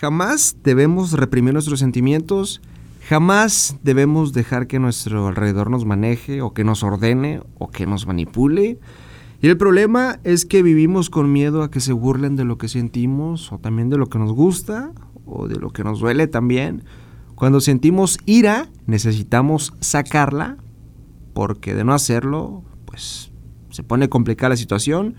jamás 0.00 0.56
debemos 0.64 1.12
reprimir 1.12 1.52
nuestros 1.52 1.78
sentimientos, 1.78 2.62
jamás 3.06 3.76
debemos 3.82 4.32
dejar 4.32 4.66
que 4.66 4.78
nuestro 4.78 5.28
alrededor 5.28 5.68
nos 5.70 5.84
maneje 5.84 6.40
o 6.40 6.54
que 6.54 6.64
nos 6.64 6.82
ordene 6.82 7.42
o 7.58 7.70
que 7.70 7.84
nos 7.84 8.06
manipule. 8.06 8.80
Y 9.42 9.48
el 9.48 9.58
problema 9.58 10.18
es 10.24 10.46
que 10.46 10.62
vivimos 10.62 11.10
con 11.10 11.30
miedo 11.30 11.62
a 11.62 11.70
que 11.70 11.80
se 11.80 11.92
burlen 11.92 12.34
de 12.34 12.44
lo 12.44 12.56
que 12.56 12.68
sentimos 12.68 13.52
o 13.52 13.58
también 13.58 13.90
de 13.90 13.98
lo 13.98 14.06
que 14.06 14.18
nos 14.18 14.32
gusta 14.32 14.92
o 15.26 15.48
de 15.48 15.56
lo 15.56 15.68
que 15.68 15.84
nos 15.84 16.00
duele 16.00 16.26
también. 16.28 16.82
Cuando 17.34 17.60
sentimos 17.60 18.18
ira, 18.24 18.70
necesitamos 18.86 19.74
sacarla 19.80 20.56
porque 21.34 21.74
de 21.74 21.84
no 21.84 21.92
hacerlo, 21.92 22.64
pues 22.86 23.32
se 23.68 23.82
pone 23.82 24.08
complicada 24.08 24.50
la 24.50 24.56
situación. 24.56 25.16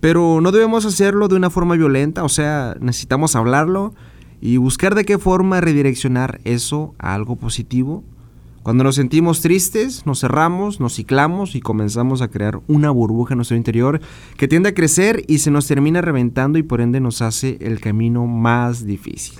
Pero 0.00 0.42
no 0.42 0.52
debemos 0.52 0.84
hacerlo 0.84 1.28
de 1.28 1.36
una 1.36 1.48
forma 1.48 1.76
violenta, 1.76 2.24
o 2.24 2.28
sea, 2.28 2.76
necesitamos 2.78 3.34
hablarlo 3.34 3.94
y 4.40 4.56
buscar 4.56 4.94
de 4.94 5.04
qué 5.04 5.18
forma 5.18 5.60
redireccionar 5.60 6.40
eso 6.44 6.94
a 6.98 7.14
algo 7.14 7.36
positivo. 7.36 8.04
Cuando 8.62 8.84
nos 8.84 8.96
sentimos 8.96 9.40
tristes, 9.40 10.04
nos 10.04 10.20
cerramos, 10.20 10.78
nos 10.78 10.94
ciclamos 10.94 11.54
y 11.54 11.60
comenzamos 11.60 12.20
a 12.20 12.28
crear 12.28 12.60
una 12.66 12.90
burbuja 12.90 13.34
en 13.34 13.38
nuestro 13.38 13.56
interior 13.56 14.00
que 14.36 14.48
tiende 14.48 14.70
a 14.70 14.74
crecer 14.74 15.24
y 15.26 15.38
se 15.38 15.50
nos 15.50 15.66
termina 15.66 16.02
reventando 16.02 16.58
y 16.58 16.62
por 16.62 16.80
ende 16.80 17.00
nos 17.00 17.22
hace 17.22 17.56
el 17.60 17.80
camino 17.80 18.26
más 18.26 18.84
difícil. 18.84 19.38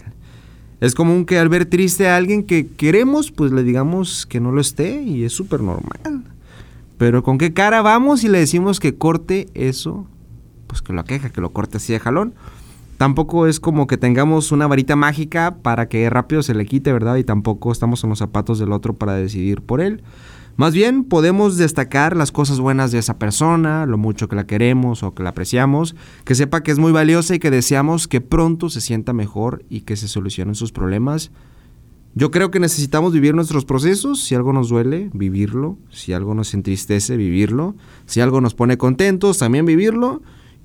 Es 0.80 0.95
común 0.95 1.27
que 1.27 1.39
al 1.39 1.48
ver 1.48 1.67
triste 1.67 2.09
a 2.09 2.17
alguien 2.17 2.45
que 2.45 2.69
queremos, 2.69 3.33
pues 3.33 3.51
le 3.51 3.65
digamos 3.65 4.27
que 4.27 4.41
no 4.41 4.53
lo 4.53 4.61
esté 4.61 5.03
y 5.03 5.25
es 5.25 5.33
súper 5.33 5.61
normal. 5.61 6.25
Pero 6.97 7.23
¿con 7.23 7.37
qué 7.37 7.53
cara 7.53 7.83
vamos 7.83 8.25
y 8.25 8.28
le 8.28 8.39
decimos 8.39 8.78
que 8.78 8.97
corte 8.97 9.48
eso? 9.55 10.06
Pues 10.69 10.80
que 10.80 10.92
lo 10.92 11.01
aqueja, 11.01 11.30
que 11.30 11.41
lo 11.41 11.51
corte 11.51 11.78
así 11.78 11.92
de 11.92 12.01
jalón. 12.01 12.34
Tampoco 12.98 13.47
es 13.47 13.61
como 13.61 13.87
que 13.87 13.97
tengamos 13.97 14.51
una 14.51 14.66
varita 14.66 14.97
mágica 14.97 15.59
para 15.62 15.89
que 15.89 16.11
rápido 16.11 16.43
se 16.43 16.52
le 16.52 16.66
quite, 16.66 16.93
¿verdad? 16.93 17.15
Y 17.16 17.23
tampoco 17.23 17.70
estamos 17.70 18.02
en 18.02 18.11
los 18.11 18.19
zapatos 18.19 18.59
del 18.59 18.72
otro 18.72 18.97
para 18.97 19.14
decidir 19.14 19.62
por 19.62 19.81
él. 19.81 20.03
Más 20.56 20.75
bien 20.75 21.05
podemos 21.05 21.56
destacar 21.56 22.17
las 22.17 22.33
cosas 22.33 22.59
buenas 22.59 22.91
de 22.91 22.98
esa 22.98 23.17
persona, 23.17 23.87
lo 23.87 23.98
mucho 23.98 24.28
que 24.28 24.34
la 24.34 24.48
queremos 24.48 25.05
o 25.05 25.14
que 25.14 25.22
la 25.22 25.31
apreciamos, 25.31 25.95
que 26.25 26.34
sepa 26.34 26.64
que 26.64 26.72
es 26.72 26.81
muy 26.81 26.91
valiosa 26.91 27.37
y 27.37 27.39
que 27.39 27.53
deseamos 27.53 28.09
que 28.09 28.20
pronto 28.20 28.69
se 28.69 28.81
sienta 28.81 29.12
mejor 29.12 29.65
y 29.70 29.83
que 29.83 29.94
se 29.94 30.09
solucionen 30.09 30.56
sus 30.56 30.72
problemas. 30.72 31.31
Yo 32.17 32.33
creo 32.33 32.50
que 32.50 32.59
necesitamos 32.59 33.12
vivir 33.12 33.33
nuestros 33.33 33.65
procesos, 33.65 34.25
si 34.25 34.34
algo 34.34 34.53
nos 34.53 34.70
duele, 34.70 35.09
vivirlo, 35.12 35.78
si 35.89 36.12
algo 36.12 36.34
nos 36.34 36.53
entristece, 36.53 37.17
vivirlo, 37.17 37.77
si 38.06 38.20
algo 38.20 38.41
nos 38.41 38.56
pone 38.56 38.77
contentos, 38.77 39.39
también 39.39 39.67
vivirlo. 39.67 40.20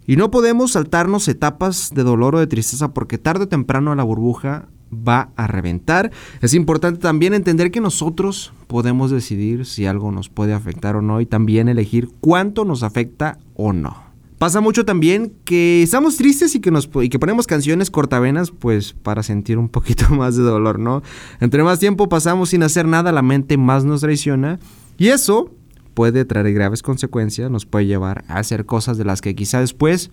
Y 0.06 0.16
no 0.16 0.32
podemos 0.32 0.74
saltarnos 0.74 1.28
etapas 1.28 1.92
de 1.94 2.04
dolor 2.04 2.36
o 2.36 2.40
de 2.40 2.48
tristeza 2.48 2.94
porque 2.94 3.18
tarde 3.18 3.46
o 3.46 3.48
temprano 3.48 3.96
la 3.96 4.04
burbuja 4.04 4.68
va 4.94 5.30
a 5.36 5.48
reventar. 5.48 6.12
Es 6.42 6.54
importante 6.54 7.00
también 7.00 7.34
entender 7.34 7.72
que 7.72 7.82
nosotros 7.82 8.54
podemos 8.68 9.12
decidir 9.12 9.66
si 9.66 9.86
algo 9.86 10.12
nos 10.12 10.30
puede 10.30 10.54
afectar 10.54 10.96
o 10.96 11.02
no 11.02 11.22
y 11.22 11.26
también 11.26 11.70
elegir 11.70 12.10
cuánto 12.20 12.66
nos 12.66 12.84
afecta 12.84 13.40
o 13.56 13.74
no. 13.74 14.14
Pasa 14.38 14.60
mucho 14.60 14.84
también 14.84 15.32
que 15.46 15.84
estamos 15.84 16.18
tristes 16.18 16.54
y 16.56 16.60
que, 16.60 16.70
nos, 16.70 16.90
y 17.02 17.08
que 17.08 17.18
ponemos 17.18 17.48
canciones 17.48 17.90
cortavenas 17.90 18.52
pues 18.52 18.92
para 18.92 19.24
sentir 19.24 19.58
un 19.58 19.70
poquito 19.70 20.10
más 20.14 20.36
de 20.36 20.44
dolor, 20.44 20.80
¿no? 20.80 21.02
Entre 21.40 21.64
más 21.64 21.80
tiempo 21.80 22.10
pasamos 22.10 22.50
sin 22.50 22.64
hacer 22.64 22.86
nada, 22.86 23.14
la 23.14 23.22
mente 23.22 23.58
más 23.58 23.86
nos 23.86 24.02
traiciona 24.02 24.60
y 24.98 25.08
eso 25.08 25.50
puede 25.94 26.26
traer 26.26 26.54
graves 26.54 26.82
consecuencias, 26.82 27.50
nos 27.50 27.66
puede 27.66 27.86
llevar 27.86 28.24
a 28.28 28.38
hacer 28.38 28.66
cosas 28.66 28.98
de 28.98 29.06
las 29.06 29.22
que 29.22 29.36
quizá 29.36 29.60
después 29.60 30.12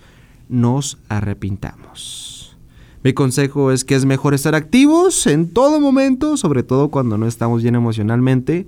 nos 0.48 0.98
arrepintamos. 1.09 2.56
Mi 3.03 3.14
consejo 3.14 3.72
es 3.72 3.84
que 3.84 3.95
es 3.95 4.05
mejor 4.05 4.34
estar 4.34 4.55
activos 4.55 5.27
en 5.27 5.48
todo 5.48 5.81
momento, 5.81 6.37
sobre 6.37 6.62
todo 6.62 6.91
cuando 6.91 7.17
no 7.17 7.27
estamos 7.27 7.62
bien 7.62 7.75
emocionalmente. 7.75 8.67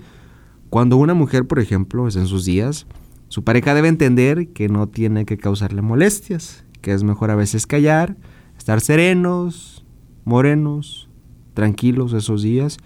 Cuando 0.70 0.96
una 0.96 1.12
mujer, 1.12 1.46
por 1.46 1.58
ejemplo, 1.58 2.08
es 2.08 2.16
en 2.16 2.26
sus 2.26 2.46
días, 2.46 2.86
su 3.28 3.44
pareja 3.44 3.74
debe 3.74 3.88
entender 3.88 4.48
que 4.48 4.68
no 4.68 4.88
tiene 4.88 5.26
que 5.26 5.36
causarle 5.36 5.82
molestias, 5.82 6.64
que 6.80 6.94
es 6.94 7.04
mejor 7.04 7.30
a 7.30 7.36
veces 7.36 7.66
callar, 7.66 8.16
estar 8.56 8.80
serenos, 8.80 9.84
morenos, 10.24 11.10
tranquilos 11.52 12.12
esos 12.14 12.42
días 12.42 12.78